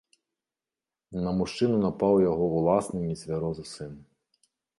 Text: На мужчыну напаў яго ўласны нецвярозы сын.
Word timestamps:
На 1.25 1.31
мужчыну 1.41 1.77
напаў 1.85 2.15
яго 2.31 2.45
ўласны 2.57 2.99
нецвярозы 3.11 3.65
сын. 3.75 3.93